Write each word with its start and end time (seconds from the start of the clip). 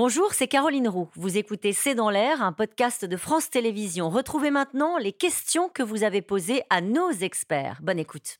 Bonjour, 0.00 0.32
c'est 0.32 0.46
Caroline 0.46 0.86
Roux. 0.86 1.08
Vous 1.16 1.38
écoutez 1.38 1.72
C'est 1.72 1.96
dans 1.96 2.08
l'air, 2.08 2.40
un 2.40 2.52
podcast 2.52 3.04
de 3.04 3.16
France 3.16 3.50
Télévisions. 3.50 4.10
Retrouvez 4.10 4.52
maintenant 4.52 4.96
les 4.96 5.10
questions 5.10 5.68
que 5.68 5.82
vous 5.82 6.04
avez 6.04 6.22
posées 6.22 6.62
à 6.70 6.80
nos 6.80 7.10
experts. 7.10 7.80
Bonne 7.82 7.98
écoute. 7.98 8.38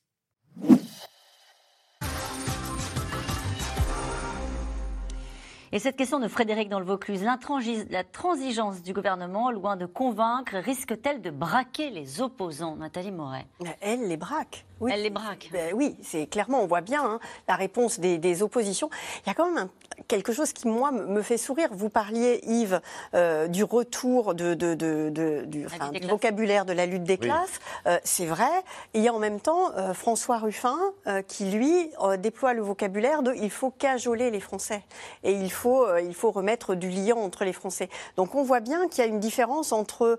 Et 5.72 5.80
cette 5.80 5.96
question 5.96 6.20
de 6.20 6.28
Frédéric 6.28 6.68
dans 6.68 6.78
le 6.78 6.86
Vaucluse, 6.86 7.24
la 7.24 8.04
transigence 8.04 8.80
du 8.80 8.92
gouvernement, 8.92 9.50
loin 9.50 9.74
de 9.74 9.86
convaincre, 9.86 10.58
risque-t-elle 10.58 11.20
de 11.20 11.30
braquer 11.30 11.90
les 11.90 12.20
opposants? 12.20 12.76
Nathalie 12.76 13.10
Moret 13.10 13.48
Elle 13.80 14.06
les 14.06 14.16
braque. 14.16 14.64
Oui. 14.80 14.92
Elle 14.94 15.02
les 15.02 15.10
braque. 15.10 15.48
Ben 15.52 15.72
oui, 15.74 15.96
c'est 16.02 16.26
clairement, 16.26 16.62
on 16.62 16.66
voit 16.66 16.80
bien 16.80 17.04
hein, 17.04 17.20
la 17.48 17.56
réponse 17.56 17.98
des, 17.98 18.42
oppositions. 18.42 18.90
Il 19.24 19.28
y 19.28 19.30
a 19.30 19.34
quand 19.34 19.50
même 19.50 19.68
quelque 20.06 20.32
chose 20.32 20.52
qui, 20.52 20.68
moi, 20.68 20.92
me 20.92 21.22
fait 21.22 21.38
sourire. 21.38 21.70
Vous 21.72 21.88
parliez, 21.88 22.40
Yves, 22.44 22.80
euh, 23.14 23.48
du 23.48 23.64
retour 23.64 24.34
de, 24.34 24.54
du, 24.54 25.66
vocabulaire 26.06 26.64
de 26.64 26.72
la 26.72 26.86
lutte 26.86 27.02
des 27.02 27.18
classes. 27.18 27.58
Euh, 27.86 27.98
c'est 28.04 28.26
vrai. 28.26 28.50
Il 28.94 29.02
y 29.02 29.08
a 29.08 29.14
en 29.14 29.18
même 29.18 29.40
temps 29.40 29.72
euh, 29.76 29.94
François 29.94 30.38
Ruffin 30.38 30.78
qui, 31.26 31.46
lui, 31.46 31.90
déploie 32.18 32.52
le 32.52 32.62
vocabulaire 32.62 33.22
de 33.22 33.32
il 33.34 33.50
faut 33.50 33.70
cajoler 33.70 34.30
les 34.30 34.40
Français. 34.40 34.82
Et 35.24 35.32
il 35.32 35.50
faut, 35.50 35.86
il 35.98 36.14
faut 36.14 36.30
remettre 36.30 36.74
du 36.74 36.90
lien 36.90 37.16
entre 37.16 37.44
les 37.44 37.52
Français. 37.52 37.88
Donc 38.16 38.34
on 38.34 38.42
voit 38.42 38.60
bien 38.60 38.88
qu'il 38.88 39.02
y 39.02 39.06
a 39.06 39.10
une 39.10 39.20
différence 39.20 39.72
entre 39.72 40.18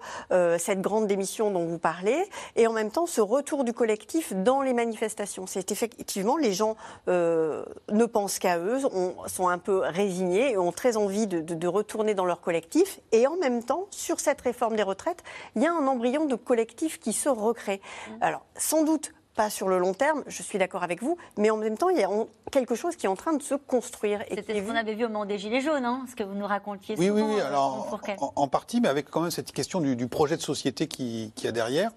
cette 0.58 0.82
grande 0.82 1.08
démission 1.08 1.52
dont 1.52 1.66
vous 1.66 1.78
parlez 1.78 2.24
et 2.56 2.68
en 2.68 2.74
même 2.74 2.92
temps 2.92 3.06
ce 3.06 3.22
retour 3.22 3.64
du 3.64 3.74
collectif 3.74 4.34
dans 4.34 4.49
les 4.62 4.74
manifestations. 4.74 5.48
C'est 5.48 5.72
effectivement, 5.72 6.38
les 6.38 6.54
gens 6.54 6.76
euh, 7.08 7.64
ne 7.92 8.06
pensent 8.06 8.40
qu'à 8.40 8.58
eux, 8.60 8.80
sont 9.28 9.48
un 9.48 9.58
peu 9.58 9.80
résignés 9.80 10.58
ont 10.60 10.72
très 10.72 10.98
envie 10.98 11.28
de, 11.28 11.68
retourner 11.68 12.14
dans 12.14 12.26
leur 12.26 12.42
collectif. 12.42 13.00
Et 13.12 13.28
en 13.28 13.38
même 13.38 13.64
temps, 13.64 13.88
sur 13.92 14.20
cette 14.20 14.42
réforme 14.42 14.76
des 14.76 14.84
retraites, 14.84 15.24
il 15.56 15.62
y 15.62 15.68
a 15.68 15.74
un 15.74 15.88
embryon 15.88 16.26
de 16.26 16.36
collectif 16.36 17.00
qui 17.00 17.14
se 17.14 17.30
recrée. 17.30 17.82
Mmh. 17.82 18.12
Alors, 18.22 18.46
sans 18.56 18.84
doute 18.84 19.14
pas 19.36 19.50
sur 19.50 19.70
le 19.70 19.80
long 19.80 19.94
terme, 19.94 20.24
je 20.28 20.44
suis 20.44 20.58
d'accord 20.58 20.84
avec 20.84 21.02
vous, 21.02 21.18
mais 21.38 21.50
en 21.50 21.56
même 21.56 21.78
temps, 21.78 21.88
il 21.88 21.98
y 21.98 22.04
a 22.04 22.10
quelque 22.52 22.76
chose 22.76 22.98
qui 22.98 23.06
est 23.06 23.10
en 23.10 23.16
train 23.16 23.32
de 23.32 23.42
se 23.42 23.56
construire. 23.56 24.22
C'était 24.30 24.60
ce 24.60 24.68
qu'on 24.68 24.76
avait 24.76 24.96
vu 24.96 25.06
au 25.06 25.08
moment 25.08 25.26
des 25.26 25.38
Gilets 25.38 25.62
jaunes, 25.62 25.86
hein, 25.86 26.06
ce 26.10 26.16
que 26.16 26.24
vous 26.24 26.34
nous 26.34 26.46
racontiez. 26.46 26.96
Oui, 26.98 27.10
oui, 27.10 27.22
oui, 27.22 27.40
alors 27.40 28.02
en, 28.36 28.48
partie, 28.50 28.82
mais 28.82 28.90
avec 28.90 29.10
quand 29.10 29.22
même 29.22 29.32
cette 29.32 29.54
question 29.54 29.80
du, 29.80 30.08
projet 30.08 30.36
de 30.36 30.42
société 30.42 30.88
qui, 30.88 31.32
qui 31.36 31.48
a 31.48 31.54
derrière. 31.54 31.92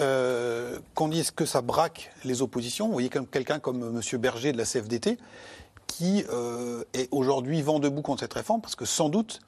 Euh, 0.00 0.78
qu'on 0.94 1.08
dise 1.08 1.32
que 1.32 1.44
ça 1.44 1.60
braque 1.60 2.12
les 2.24 2.40
oppositions. 2.40 2.86
Vous 2.86 2.94
voyez 2.94 3.10
comme 3.10 3.26
quelqu'un 3.26 3.58
comme 3.58 4.00
M. 4.00 4.18
Berger 4.18 4.52
de 4.52 4.56
la 4.56 4.64
CFDT 4.64 5.18
qui 5.86 6.24
euh, 6.32 6.82
est 6.94 7.08
aujourd'hui 7.10 7.60
vent 7.60 7.78
debout 7.78 8.00
contre 8.00 8.20
cette 8.20 8.32
réforme 8.32 8.62
parce 8.62 8.74
que 8.74 8.86
sans 8.86 9.10
doute 9.10 9.40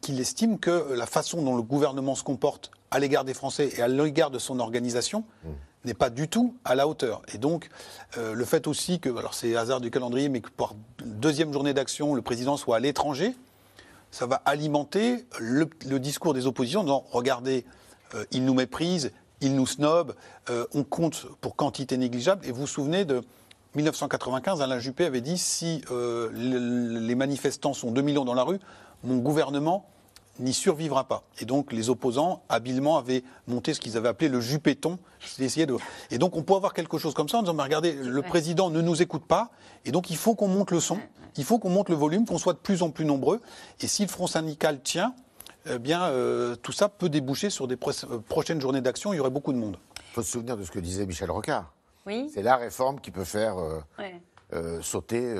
qu'il 0.00 0.18
estime 0.18 0.58
que 0.58 0.94
la 0.94 1.04
façon 1.04 1.42
dont 1.42 1.56
le 1.56 1.62
gouvernement 1.62 2.14
se 2.14 2.22
comporte 2.22 2.70
à 2.90 2.98
l'égard 2.98 3.26
des 3.26 3.34
Français 3.34 3.70
et 3.76 3.82
à 3.82 3.88
l'égard 3.88 4.30
de 4.30 4.38
son 4.38 4.60
organisation 4.60 5.24
mmh. 5.44 5.48
n'est 5.84 5.94
pas 5.94 6.08
du 6.08 6.26
tout 6.28 6.54
à 6.64 6.74
la 6.74 6.88
hauteur. 6.88 7.20
Et 7.34 7.36
donc, 7.36 7.68
euh, 8.16 8.32
le 8.32 8.44
fait 8.46 8.66
aussi 8.66 8.98
que, 8.98 9.10
alors 9.14 9.34
c'est 9.34 9.56
hasard 9.56 9.82
du 9.82 9.90
calendrier, 9.90 10.30
mais 10.30 10.40
que 10.40 10.48
pour 10.48 10.74
deuxième 11.04 11.52
journée 11.52 11.74
d'action, 11.74 12.14
le 12.14 12.22
président 12.22 12.56
soit 12.56 12.76
à 12.76 12.80
l'étranger, 12.80 13.36
ça 14.10 14.24
va 14.24 14.36
alimenter 14.46 15.26
le, 15.38 15.66
discours 15.98 16.32
des 16.32 16.46
oppositions 16.46 16.80
en 16.80 16.84
disant, 16.84 17.04
regardez, 17.10 17.66
il 18.32 18.44
nous 18.44 18.54
méprise, 18.54 19.12
ils 19.40 19.54
nous 19.54 19.66
snobent, 19.66 20.14
euh, 20.48 20.66
on 20.74 20.84
compte 20.84 21.26
pour 21.40 21.56
quantité 21.56 21.96
négligeable. 21.96 22.46
Et 22.46 22.52
vous 22.52 22.62
vous 22.62 22.66
souvenez 22.66 23.04
de 23.04 23.22
1995, 23.74 24.62
Alain 24.62 24.78
Juppé 24.78 25.04
avait 25.04 25.20
dit 25.20 25.38
si 25.38 25.82
euh, 25.90 26.30
les 26.32 27.14
manifestants 27.14 27.72
sont 27.72 27.90
2 27.92 28.02
millions 28.02 28.24
dans 28.24 28.34
la 28.34 28.42
rue, 28.42 28.58
mon 29.04 29.18
gouvernement 29.18 29.86
n'y 30.38 30.54
survivra 30.54 31.04
pas. 31.04 31.22
Et 31.38 31.44
donc 31.44 31.72
les 31.72 31.90
opposants, 31.90 32.42
habilement, 32.48 32.96
avaient 32.96 33.22
monté 33.46 33.74
ce 33.74 33.80
qu'ils 33.80 33.96
avaient 33.96 34.08
appelé 34.08 34.28
le 34.28 34.40
Juppéton. 34.40 34.98
De... 35.38 35.76
Et 36.10 36.18
donc 36.18 36.36
on 36.36 36.42
peut 36.42 36.54
avoir 36.54 36.72
quelque 36.72 36.98
chose 36.98 37.14
comme 37.14 37.28
ça 37.28 37.38
en 37.38 37.42
disant, 37.42 37.54
mais 37.54 37.62
regardez, 37.62 37.92
le 37.92 38.22
président 38.22 38.70
ne 38.70 38.80
nous 38.80 39.02
écoute 39.02 39.24
pas, 39.24 39.50
et 39.84 39.92
donc 39.92 40.10
il 40.10 40.16
faut 40.16 40.34
qu'on 40.34 40.48
monte 40.48 40.70
le 40.70 40.80
son, 40.80 40.98
il 41.36 41.44
faut 41.44 41.58
qu'on 41.58 41.70
monte 41.70 41.88
le 41.90 41.94
volume, 41.94 42.26
qu'on 42.26 42.38
soit 42.38 42.54
de 42.54 42.58
plus 42.58 42.82
en 42.82 42.90
plus 42.90 43.04
nombreux. 43.04 43.40
Et 43.80 43.86
si 43.86 44.02
le 44.02 44.08
Front 44.08 44.26
syndical 44.26 44.80
tient, 44.82 45.14
eh 45.66 45.78
bien, 45.78 46.04
euh, 46.04 46.56
tout 46.56 46.72
ça 46.72 46.88
peut 46.88 47.08
déboucher 47.08 47.50
sur 47.50 47.66
des 47.66 47.76
euh, 47.76 48.18
prochaines 48.20 48.60
journées 48.60 48.80
d'action. 48.80 49.12
Il 49.12 49.16
y 49.16 49.20
aurait 49.20 49.30
beaucoup 49.30 49.52
de 49.52 49.58
monde. 49.58 49.76
Il 49.96 50.14
faut 50.14 50.22
se 50.22 50.32
souvenir 50.32 50.56
de 50.56 50.64
ce 50.64 50.70
que 50.70 50.78
disait 50.78 51.06
Michel 51.06 51.30
Rocard. 51.30 51.72
Oui. 52.06 52.30
C'est 52.32 52.42
la 52.42 52.56
réforme 52.56 53.00
qui 53.00 53.10
peut 53.10 53.24
faire 53.24 53.56
euh, 54.52 54.82
sauter. 54.82 55.34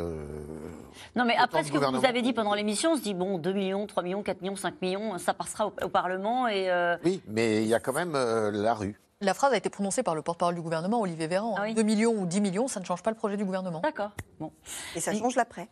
non, 1.16 1.24
mais 1.24 1.34
après 1.36 1.64
ce 1.64 1.72
que 1.72 1.78
vous 1.78 2.04
avez 2.04 2.22
dit 2.22 2.32
pendant 2.32 2.54
l'émission, 2.54 2.92
on 2.92 2.96
se 2.96 3.02
dit 3.02 3.14
bon, 3.14 3.38
2 3.38 3.52
millions, 3.52 3.86
3 3.86 4.02
millions, 4.02 4.22
4 4.22 4.42
millions, 4.42 4.56
5 4.56 4.82
millions, 4.82 5.18
ça 5.18 5.34
passera 5.34 5.66
au, 5.66 5.88
Parlement. 5.88 6.46
Et, 6.48 6.70
Oui, 7.04 7.22
mais 7.26 7.62
il 7.62 7.68
y 7.68 7.74
a 7.74 7.80
quand 7.80 7.94
même 7.94 8.12
la 8.12 8.74
rue. 8.74 9.00
La 9.22 9.34
phrase 9.34 9.52
a 9.52 9.56
été 9.56 9.68
prononcée 9.68 10.02
par 10.02 10.14
le 10.14 10.22
porte-parole 10.22 10.54
du 10.54 10.62
gouvernement, 10.62 11.00
Olivier 11.00 11.26
Véran. 11.26 11.56
2 11.56 11.74
ah 11.76 11.82
millions 11.82 12.12
ou 12.12 12.24
10 12.24 12.40
millions, 12.40 12.68
ça 12.68 12.80
ne 12.80 12.84
change 12.84 13.02
pas 13.02 13.10
le 13.10 13.16
projet 13.16 13.36
du 13.36 13.44
gouvernement. 13.44 13.80
D'accord. 13.80 14.12
Bon. 14.38 14.52
Et 14.94 15.00
ça 15.00 15.12
change 15.14 15.36
l'après. 15.36 15.68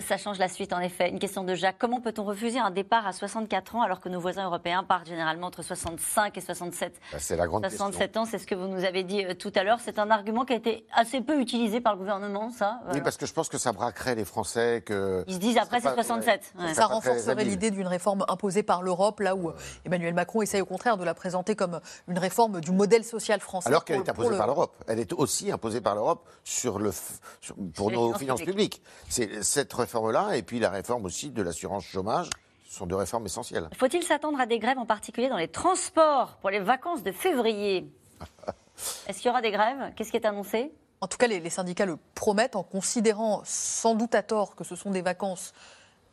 Ça 0.00 0.18
change 0.18 0.38
la 0.38 0.48
suite, 0.48 0.72
en 0.72 0.80
effet. 0.80 1.08
Une 1.08 1.18
question 1.18 1.42
de 1.42 1.54
Jacques. 1.54 1.76
Comment 1.78 2.00
peut-on 2.00 2.24
refuser 2.24 2.58
un 2.58 2.70
départ 2.70 3.06
à 3.06 3.12
64 3.12 3.76
ans 3.76 3.82
alors 3.82 4.00
que 4.00 4.08
nos 4.08 4.20
voisins 4.20 4.44
européens 4.44 4.84
partent 4.84 5.08
généralement 5.08 5.46
entre 5.46 5.62
65 5.62 6.36
et 6.36 6.40
67 6.40 6.92
bah, 7.12 7.18
C'est 7.18 7.36
la 7.36 7.46
grande 7.46 7.66
67 7.66 8.16
ans, 8.18 8.24
c'est 8.26 8.38
ce 8.38 8.46
que 8.46 8.54
vous 8.54 8.68
nous 8.68 8.84
avez 8.84 9.04
dit 9.04 9.24
euh, 9.24 9.34
tout 9.34 9.52
à 9.54 9.64
l'heure. 9.64 9.78
C'est 9.82 9.98
un 9.98 10.10
argument 10.10 10.44
qui 10.44 10.52
a 10.52 10.56
été 10.56 10.86
assez 10.94 11.22
peu 11.22 11.40
utilisé 11.40 11.80
par 11.80 11.94
le 11.94 11.98
gouvernement, 12.00 12.50
ça 12.50 12.80
Oui, 12.92 13.00
parce 13.00 13.16
que 13.16 13.24
je 13.24 13.32
pense 13.32 13.48
que 13.48 13.58
ça 13.58 13.72
braquerait 13.72 14.14
les 14.14 14.26
Français. 14.26 14.82
Que... 14.84 15.24
Ils 15.26 15.34
se 15.34 15.38
disent 15.38 15.56
après 15.56 15.80
c'est 15.80 15.94
67. 15.94 16.52
Ça 16.74 16.86
renforcerait 16.86 17.44
l'idée 17.44 17.70
d'une 17.70 17.86
réforme 17.86 18.24
imposée 18.28 18.62
par 18.62 18.82
l'Europe, 18.82 19.20
là 19.20 19.34
où 19.34 19.52
Emmanuel 19.86 20.12
Macron 20.12 20.42
essaye 20.42 20.60
au 20.60 20.66
contraire 20.66 20.98
de 20.98 21.04
la 21.04 21.14
présenter 21.14 21.56
comme 21.56 21.80
une 22.06 22.18
réforme 22.18 22.60
du 22.60 22.70
modèle 22.70 23.04
social 23.04 23.40
français. 23.40 23.68
Alors 23.68 23.84
qu'elle 23.84 24.00
est 24.00 24.08
imposée 24.08 24.36
par 24.36 24.46
l'Europe. 24.46 24.76
Elle 24.86 24.98
est 24.98 25.12
aussi 25.14 25.50
imposée 25.50 25.80
par 25.80 25.94
l'Europe 25.94 26.28
sur 26.44 26.78
le, 26.78 26.90
pour 27.74 27.90
nos 27.90 28.12
finances 28.14 28.42
publiques. 28.42 28.82
C'est 29.08 29.37
cette 29.42 29.72
réforme-là 29.72 30.36
et 30.36 30.42
puis 30.42 30.58
la 30.58 30.70
réforme 30.70 31.04
aussi 31.04 31.30
de 31.30 31.42
l'assurance 31.42 31.84
chômage 31.84 32.30
sont 32.68 32.86
deux 32.86 32.96
réformes 32.96 33.26
essentielles. 33.26 33.68
Faut-il 33.76 34.02
s'attendre 34.02 34.40
à 34.40 34.46
des 34.46 34.58
grèves, 34.58 34.78
en 34.78 34.86
particulier 34.86 35.28
dans 35.28 35.36
les 35.36 35.48
transports, 35.48 36.36
pour 36.40 36.50
les 36.50 36.60
vacances 36.60 37.02
de 37.02 37.12
février 37.12 37.90
Est-ce 39.08 39.18
qu'il 39.18 39.26
y 39.26 39.30
aura 39.30 39.42
des 39.42 39.50
grèves? 39.50 39.92
Qu'est-ce 39.96 40.10
qui 40.10 40.16
est 40.16 40.26
annoncé? 40.26 40.72
En 41.00 41.06
tout 41.06 41.16
cas, 41.16 41.26
les, 41.26 41.50
syndicats 41.50 41.86
le 41.86 41.96
promettent 42.14 42.56
en 42.56 42.62
considérant 42.62 43.42
sans 43.44 43.94
doute 43.94 44.14
à 44.14 44.22
tort 44.22 44.56
que 44.56 44.64
ce 44.64 44.76
sont 44.76 44.90
des 44.90 45.02
vacances 45.02 45.52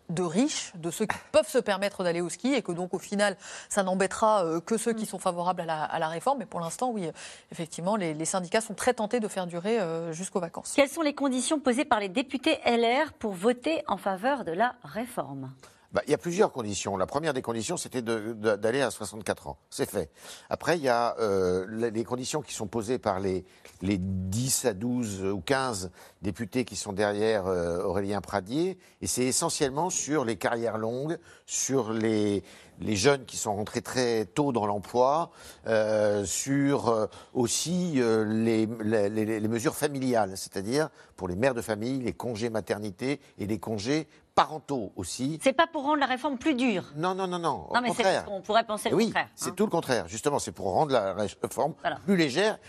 de 0.09 0.23
riches, 0.23 0.71
de 0.75 0.91
ceux 0.91 1.05
qui 1.05 1.17
peuvent 1.31 1.49
se 1.49 1.57
permettre 1.57 2.03
d'aller 2.03 2.21
au 2.21 2.29
ski, 2.29 2.53
et 2.53 2.61
que 2.61 2.71
donc 2.71 2.93
au 2.93 2.99
final, 2.99 3.37
ça 3.69 3.83
n'embêtera 3.83 4.45
euh, 4.45 4.59
que 4.59 4.77
ceux 4.77 4.93
qui 4.93 5.05
sont 5.05 5.19
favorables 5.19 5.61
à 5.61 5.99
la, 5.99 6.07
réforme. 6.07 6.39
Mais 6.39 6.45
pour 6.45 6.59
l'instant, 6.59 6.91
oui, 6.91 7.09
effectivement, 7.51 7.95
les, 7.95 8.25
syndicats 8.25 8.61
sont 8.61 8.73
très 8.73 8.93
tentés 8.93 9.19
de 9.19 9.27
faire 9.27 9.47
durer 9.47 9.79
euh, 9.79 10.11
jusqu'aux 10.11 10.39
vacances. 10.39 10.73
Quelles 10.75 10.89
sont 10.89 11.01
les 11.01 11.13
conditions 11.13 11.59
posées 11.59 11.85
par 11.85 11.99
les 11.99 12.09
députés 12.09 12.59
LR 12.65 13.13
pour 13.13 13.33
voter 13.33 13.83
en 13.87 13.97
faveur 13.97 14.45
de 14.45 14.51
la 14.51 14.75
réforme? 14.83 15.51
Bah, 15.95 16.01
il 16.07 16.11
y 16.11 16.13
a 16.13 16.17
plusieurs 16.17 16.51
conditions. 16.51 16.97
La 16.97 17.05
première 17.05 17.33
des 17.33 17.41
conditions, 17.41 17.77
c'était 17.77 18.01
d'aller 18.01 18.81
à 18.81 18.91
64 18.91 19.47
ans. 19.47 19.57
C'est 19.69 19.89
fait. 19.89 20.11
Après, 20.49 20.77
il 20.77 20.83
y 20.83 20.89
a 20.89 21.15
euh, 21.21 21.89
les 21.89 22.03
conditions 22.03 22.41
qui 22.41 22.53
sont 22.53 22.67
posées 22.67 22.99
par 22.99 23.21
les, 23.21 23.45
les 23.81 23.97
10 23.97 24.65
à 24.65 24.73
12 24.73 25.23
ou 25.23 25.39
15 25.39 25.91
députés 26.21 26.65
qui 26.65 26.75
sont 26.75 26.91
derrière 26.91 27.47
euh, 27.47 27.81
Aurélien 27.81 28.19
Pradier. 28.19 28.77
Et 29.01 29.07
c'est 29.07 29.23
essentiellement 29.23 29.89
sur 29.89 30.25
les 30.25 30.35
carrières 30.35 30.77
longues, 30.77 31.17
sur 31.45 31.93
les, 31.93 32.43
les 32.79 32.95
jeunes 32.95 33.25
qui 33.25 33.37
sont 33.37 33.55
rentrés 33.55 33.81
très 33.81 34.25
tôt 34.25 34.51
dans 34.51 34.65
l'emploi, 34.65 35.31
euh, 35.67 36.25
sur 36.25 36.89
euh, 36.89 37.07
aussi 37.33 37.93
les, 37.95 38.67
les, 38.83 39.09
les, 39.09 39.47
mesures 39.47 39.75
familiales, 39.75 40.31
c'est-à-dire 40.35 40.89
pour 41.15 41.27
les 41.27 41.35
mères 41.35 41.53
de 41.53 41.61
famille, 41.61 41.99
les 41.99 42.13
congés 42.13 42.49
maternité 42.49 43.19
et 43.37 43.45
les 43.45 43.59
congés 43.59 44.07
parentaux 44.35 44.91
aussi. 44.97 45.39
C'est 45.41 45.53
pas 45.53 45.65
pour 45.65 45.83
rendre 45.83 45.99
la 45.99 46.05
réforme 46.05 46.37
plus 46.37 46.53
dure. 46.53 46.83
Non, 46.95 47.15
non, 47.15 47.25
non, 47.25 47.39
non. 47.39 47.67
Non, 47.73 47.81
mais 47.81 47.93
c'est 47.93 48.25
qu'on 48.25 48.41
pourrait 48.41 48.65
penser 48.65 48.89
le 48.89 48.95
oui, 48.95 49.05
contraire. 49.05 49.29
C'est 49.35 49.49
hein. 49.49 49.53
tout 49.55 49.65
le 49.65 49.71
contraire. 49.71 50.07
Justement, 50.07 50.39
c'est 50.39 50.51
pour 50.51 50.71
rendre 50.73 50.91
la 50.91 51.13
réforme 51.13 51.73
plus 52.05 52.17
légère. 52.17 52.59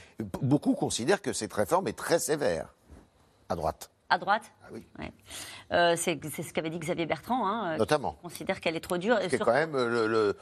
Beaucoup 0.40 0.74
considèrent 0.74 1.20
que 1.20 1.32
cette 1.32 1.52
réforme 1.52 1.88
est 1.88 1.98
très 1.98 2.20
sévère 2.20 2.72
à 3.48 3.56
droite. 3.56 3.90
À 4.08 4.18
droite 4.18 4.42
ah 4.66 4.72
oui. 4.72 5.10
Euh, 5.72 5.94
c'est 5.96 6.18
ce 6.42 6.52
qu'avait 6.52 6.70
dit 6.70 6.78
Xavier 6.78 7.06
Bertrand. 7.06 7.46
Hein, 7.46 7.72
euh, 7.72 7.76
Notamment. 7.76 8.16
considère 8.22 8.60
qu'elle 8.60 8.76
est 8.76 8.80
trop 8.80 8.98
dure. 8.98 9.18
C'est 9.28 9.38
quand 9.38 9.52
même 9.52 9.76
le, 9.76 10.36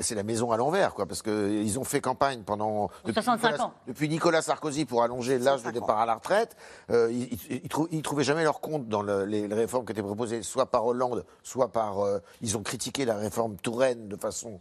c'est 0.00 0.14
la 0.14 0.22
maison 0.22 0.52
à 0.52 0.56
l'envers, 0.56 0.94
quoi, 0.94 1.06
parce 1.06 1.22
qu'ils 1.22 1.78
ont 1.78 1.84
fait 1.84 2.00
campagne 2.00 2.42
pendant 2.42 2.90
depuis 3.04 3.14
65 3.14 3.48
Nicolas, 3.48 3.64
ans. 3.64 3.74
Depuis 3.86 4.08
Nicolas 4.08 4.42
Sarkozy 4.42 4.84
pour 4.84 5.02
allonger 5.02 5.38
l'âge 5.38 5.62
de 5.62 5.70
départ 5.70 6.00
à 6.00 6.06
la 6.06 6.14
retraite, 6.14 6.56
euh, 6.90 7.10
ils, 7.10 7.96
ne 7.96 8.02
trouvaient 8.02 8.24
jamais 8.24 8.44
leur 8.44 8.60
compte 8.60 8.88
dans 8.88 9.02
les, 9.02 9.46
réformes 9.46 9.84
qui 9.84 9.92
étaient 9.92 10.02
proposées, 10.02 10.42
soit 10.42 10.66
par 10.66 10.86
Hollande, 10.86 11.24
soit 11.42 11.72
par. 11.72 11.98
ils 12.40 12.56
ont 12.56 12.62
critiqué 12.62 13.04
la 13.04 13.16
réforme 13.16 13.56
Touraine 13.56 14.08
de 14.08 14.16
façon 14.16 14.58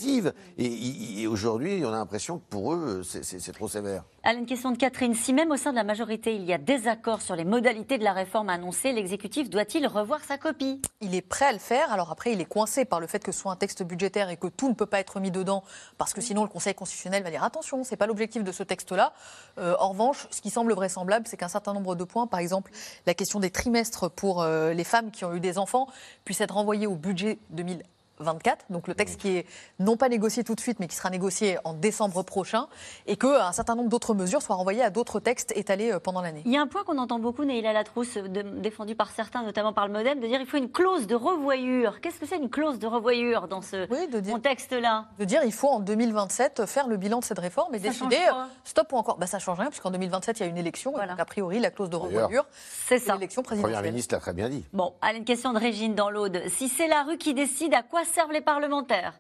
Et, 0.58 1.26
aujourd'hui, 1.26 1.82
on 1.84 1.88
a 1.88 1.96
l'impression 1.96 2.38
que 2.38 2.44
pour 2.48 2.72
eux, 2.72 3.02
c'est 3.02 3.52
trop 3.52 3.68
sévère. 3.68 4.04
Allez, 4.22 4.38
une 4.38 4.46
question 4.46 4.70
de 4.70 4.78
Catherine. 4.78 5.14
Si 5.14 5.32
même 5.32 5.50
au 5.50 5.56
sein 5.56 5.70
de 5.70 5.76
la 5.76 5.84
majorité, 5.84 6.34
il 6.34 6.44
y 6.50 6.54
a 6.54 6.58
désaccord 6.58 7.20
sur 7.20 7.36
les 7.36 7.44
modalités 7.44 7.98
de 7.98 8.04
la 8.04 8.12
réforme 8.12 8.48
annoncée. 8.48 8.92
L'exécutif 8.92 9.50
doit-il 9.50 9.86
revoir 9.86 10.24
sa 10.24 10.38
copie? 10.38 10.80
Il 11.00 11.14
est 11.14 11.22
prêt 11.22 11.46
à 11.46 11.52
le 11.52 11.58
faire. 11.58 11.92
Alors 11.92 12.10
après, 12.10 12.32
il 12.32 12.40
est 12.40 12.46
coincé 12.46 12.84
par 12.84 13.00
le 13.00 13.06
fait 13.06 13.22
que 13.22 13.32
ce 13.32 13.40
soit 13.40 13.52
un 13.52 13.56
texte 13.56 13.82
budgétaire 13.82 14.30
et 14.30 14.36
que 14.36 14.46
tout 14.46 14.68
ne 14.68 14.74
peut 14.74 14.86
pas 14.86 15.00
être 15.00 15.20
mis 15.20 15.30
dedans, 15.30 15.62
parce 15.98 16.14
que 16.14 16.20
sinon 16.20 16.42
le 16.42 16.48
Conseil 16.48 16.74
constitutionnel 16.74 17.22
va 17.22 17.30
dire 17.30 17.44
attention, 17.44 17.84
c'est 17.84 17.96
pas 17.96 18.06
l'objectif 18.06 18.44
de 18.44 18.52
ce 18.52 18.62
texte-là. 18.62 19.12
Euh, 19.58 19.76
en 19.78 19.90
revanche, 19.90 20.26
ce 20.30 20.40
qui 20.40 20.50
semble 20.50 20.72
vraisemblable, 20.72 21.26
c'est 21.28 21.36
qu'un 21.36 21.48
certain 21.48 21.74
nombre 21.74 21.94
de 21.94 22.04
points, 22.04 22.26
par 22.26 22.40
exemple 22.40 22.70
la 23.06 23.14
question 23.14 23.40
des 23.40 23.50
trimestres 23.50 24.10
pour 24.10 24.42
euh, 24.42 24.72
les 24.72 24.84
femmes 24.84 25.10
qui 25.10 25.24
ont 25.24 25.34
eu 25.34 25.40
des 25.40 25.58
enfants, 25.58 25.88
puissent 26.24 26.40
être 26.40 26.54
renvoyés 26.54 26.86
au 26.86 26.96
budget 26.96 27.38
2020 27.50 27.82
24, 28.20 28.66
donc 28.70 28.88
le 28.88 28.94
texte 28.94 29.20
qui 29.20 29.36
est 29.36 29.46
non 29.78 29.96
pas 29.96 30.08
négocié 30.08 30.44
tout 30.44 30.54
de 30.54 30.60
suite, 30.60 30.80
mais 30.80 30.86
qui 30.86 30.96
sera 30.96 31.10
négocié 31.10 31.58
en 31.64 31.74
décembre 31.74 32.22
prochain, 32.22 32.68
et 33.06 33.16
qu'un 33.16 33.52
certain 33.52 33.74
nombre 33.74 33.88
d'autres 33.88 34.14
mesures 34.14 34.42
soient 34.42 34.56
renvoyées 34.56 34.82
à 34.82 34.90
d'autres 34.90 35.20
textes 35.20 35.52
étalés 35.56 35.92
euh, 35.92 36.00
pendant 36.00 36.20
l'année. 36.20 36.42
Il 36.44 36.52
y 36.52 36.56
a 36.56 36.60
un 36.60 36.66
point 36.66 36.84
qu'on 36.84 36.98
entend 36.98 37.18
beaucoup, 37.18 37.44
Neila 37.44 37.72
Latrousse, 37.72 38.16
euh, 38.16 38.42
défendu 38.60 38.94
par 38.94 39.10
certains, 39.10 39.42
notamment 39.42 39.72
par 39.72 39.86
le 39.86 39.92
Modem, 39.92 40.20
de 40.20 40.26
dire 40.26 40.38
qu'il 40.38 40.46
faut 40.46 40.56
une 40.56 40.70
clause 40.70 41.06
de 41.06 41.14
revoyure. 41.14 42.00
Qu'est-ce 42.00 42.18
que 42.18 42.26
c'est 42.26 42.38
une 42.38 42.50
clause 42.50 42.78
de 42.78 42.86
revoyure 42.86 43.48
dans 43.48 43.62
ce 43.62 43.86
contexte-là? 44.30 45.06
De 45.18 45.24
dire 45.24 45.42
il 45.44 45.52
faut 45.52 45.68
en 45.68 45.80
2027 45.80 46.66
faire 46.66 46.88
le 46.88 46.96
bilan 46.96 47.20
de 47.20 47.24
cette 47.24 47.38
réforme 47.38 47.74
et 47.74 47.78
décider 47.78 48.16
euh, 48.16 48.44
stop 48.64 48.92
ou 48.92 48.96
encore. 48.96 49.18
Bah, 49.18 49.26
ça 49.26 49.38
change 49.38 49.58
rien, 49.58 49.68
puisqu'en 49.68 49.90
2027 49.90 50.40
il 50.40 50.42
y 50.42 50.46
a 50.46 50.48
une 50.48 50.58
élection, 50.58 50.92
donc 50.92 51.20
a 51.20 51.24
priori 51.24 51.58
la 51.58 51.70
clause 51.70 51.90
de 51.90 51.96
revoyure, 51.96 52.46
c'est 52.86 52.98
ça. 52.98 53.14
L'élection 53.14 53.42
présidentielle. 53.42 53.74
Première 53.74 53.92
ministre 53.92 54.14
l'a 54.14 54.20
très 54.20 54.32
bien 54.32 54.48
dit. 54.48 54.64
Bon, 54.72 54.94
allez, 55.00 55.18
une 55.18 55.24
question 55.24 55.52
de 55.52 55.58
Régine 55.58 55.94
dans 55.94 56.10
l'Aude. 56.10 56.42
Si 56.48 56.68
c'est 56.68 56.88
la 56.88 57.02
rue 57.02 57.18
qui 57.18 57.34
décide, 57.34 57.74
à 57.74 57.82
quoi 57.82 58.04
servent 58.08 58.32
les 58.32 58.40
parlementaires 58.40 59.14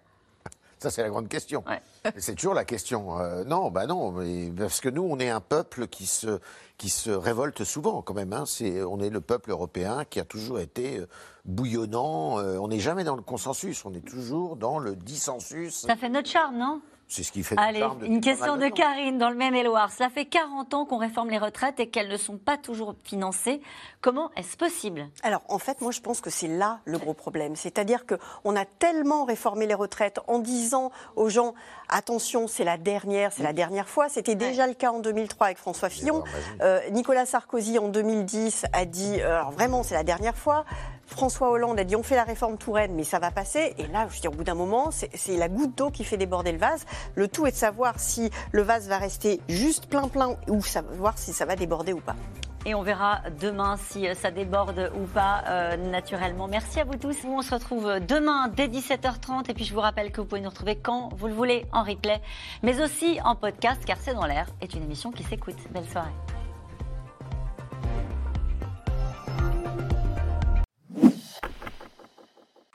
ça, 0.78 0.90
c'est 0.90 1.02
la 1.02 1.08
grande 1.08 1.28
question. 1.28 1.64
C'est 2.16 2.36
toujours 2.36 2.54
la 2.54 2.64
question. 2.64 3.18
Euh, 3.20 3.44
non, 3.44 3.70
bah 3.70 3.86
non, 3.86 4.14
parce 4.56 4.80
que 4.80 4.88
nous, 4.88 5.02
on 5.02 5.18
est 5.18 5.28
un 5.28 5.40
peuple 5.40 5.88
qui 5.88 6.06
se, 6.06 6.38
qui 6.78 6.88
se 6.88 7.10
révolte 7.10 7.64
souvent, 7.64 8.00
quand 8.00 8.14
même. 8.14 8.32
Hein. 8.32 8.44
on 8.88 9.00
est 9.00 9.10
le 9.10 9.20
peuple 9.20 9.50
européen 9.50 10.04
qui 10.08 10.20
a 10.20 10.24
toujours 10.24 10.60
été 10.60 10.98
euh, 10.98 11.08
bouillonnant. 11.44 12.38
Euh, 12.38 12.58
on 12.58 12.68
n'est 12.68 12.78
jamais 12.78 13.04
dans 13.04 13.16
le 13.16 13.22
consensus, 13.22 13.84
on 13.84 13.92
est 13.92 14.06
toujours 14.06 14.56
dans 14.56 14.78
le 14.78 14.94
dissensus. 14.94 15.74
Ça 15.86 15.96
fait 15.96 16.08
notre 16.08 16.28
charme, 16.28 16.56
non? 16.56 16.80
C'est 17.08 17.22
ce 17.22 17.32
qui 17.32 17.42
fait 17.42 17.54
Allez, 17.58 17.82
une 18.02 18.20
question 18.20 18.58
de, 18.58 18.68
Karine 18.68 19.16
dans 19.16 19.30
le 19.30 19.36
Maine-et-Loire. 19.36 19.90
Cela 19.90 20.10
fait 20.10 20.26
40 20.26 20.74
ans 20.74 20.84
qu'on 20.84 20.98
réforme 20.98 21.30
les 21.30 21.38
retraites 21.38 21.80
et 21.80 21.88
qu'elles 21.88 22.08
ne 22.08 22.18
sont 22.18 22.36
pas 22.36 22.58
toujours 22.58 22.94
financées. 23.02 23.62
Comment 24.02 24.30
est-ce 24.36 24.58
possible? 24.58 25.08
Alors, 25.22 25.40
en 25.48 25.58
fait, 25.58 25.80
moi, 25.80 25.90
je 25.90 26.00
pense 26.00 26.20
que 26.20 26.28
c'est 26.28 26.48
là 26.48 26.80
le 26.84 26.98
gros 26.98 27.14
problème. 27.14 27.56
C'est-à-dire 27.56 28.04
qu'on 28.06 28.54
a 28.54 28.64
tellement 28.66 29.24
réformé 29.24 29.66
les 29.66 29.74
retraites 29.74 30.20
en 30.26 30.38
disant 30.38 30.92
aux 31.16 31.30
gens 31.30 31.54
attention, 31.88 32.46
c'est 32.46 32.64
la 32.64 32.76
dernière, 32.76 33.32
c'est 33.32 33.42
la 33.42 33.54
dernière 33.54 33.88
fois. 33.88 34.10
C'était 34.10 34.34
déjà 34.34 34.66
le 34.66 34.74
cas 34.74 34.92
en 34.92 35.00
2003 35.00 35.46
avec 35.46 35.58
François 35.58 35.88
Fillon. 35.88 36.24
Euh, 36.60 36.80
Nicolas 36.90 37.24
Sarkozy, 37.24 37.78
en 37.78 37.88
2010, 37.88 38.66
a 38.74 38.84
dit 38.84 39.20
euh, 39.20 39.38
alors 39.38 39.52
vraiment, 39.52 39.82
c'est 39.82 39.94
la 39.94 40.04
dernière 40.04 40.36
fois. 40.36 40.66
François 41.08 41.50
Hollande 41.50 41.80
a 41.80 41.84
dit 41.84 41.96
on 41.96 42.02
fait 42.02 42.16
la 42.16 42.24
réforme 42.24 42.58
Touraine, 42.58 42.94
mais 42.94 43.02
ça 43.02 43.18
va 43.18 43.30
passer. 43.30 43.74
Et 43.78 43.86
là, 43.88 44.06
je 44.10 44.20
dire, 44.20 44.30
au 44.30 44.34
bout 44.34 44.44
d'un 44.44 44.54
moment, 44.54 44.90
c'est 44.90 45.36
la 45.36 45.48
goutte 45.48 45.76
d'eau 45.76 45.90
qui 45.90 46.04
fait 46.04 46.18
déborder 46.18 46.52
le 46.52 46.58
vase. 46.58 46.84
Le 47.16 47.28
tout 47.28 47.46
est 47.46 47.50
de 47.50 47.56
savoir 47.56 47.98
si 47.98 48.30
le 48.52 48.62
vase 48.62 48.88
va 48.88 48.98
rester 48.98 49.40
juste 49.48 49.86
plein 49.86 50.08
plein 50.08 50.36
ou 50.48 50.62
savoir 50.62 51.18
si 51.18 51.32
ça 51.32 51.46
va 51.46 51.56
déborder 51.56 51.92
ou 51.92 52.00
pas. 52.00 52.14
Et 52.66 52.74
on 52.74 52.82
verra 52.82 53.22
demain 53.40 53.76
si 53.78 54.06
euh, 54.06 54.14
ça 54.14 54.30
déborde 54.30 54.92
ou 54.94 55.06
pas 55.06 55.42
euh, 55.46 55.76
naturellement. 55.76 56.48
Merci 56.48 56.80
à 56.80 56.84
vous 56.84 56.96
tous. 56.96 57.16
On 57.24 57.40
se 57.40 57.54
retrouve 57.54 58.00
demain 58.06 58.48
dès 58.48 58.68
17h30. 58.68 59.50
Et 59.50 59.54
puis 59.54 59.64
je 59.64 59.72
vous 59.72 59.80
rappelle 59.80 60.12
que 60.12 60.20
vous 60.20 60.26
pouvez 60.26 60.42
nous 60.42 60.50
retrouver 60.50 60.76
quand 60.76 61.08
vous 61.16 61.28
le 61.28 61.34
voulez 61.34 61.64
en 61.72 61.82
replay, 61.82 62.20
mais 62.62 62.82
aussi 62.82 63.18
en 63.24 63.34
podcast, 63.34 63.82
car 63.86 63.96
C'est 64.02 64.14
dans 64.14 64.26
l'air 64.26 64.46
est 64.60 64.74
une 64.74 64.82
émission 64.82 65.10
qui 65.10 65.22
s'écoute. 65.22 65.56
Belle 65.70 65.88
soirée. 65.88 66.12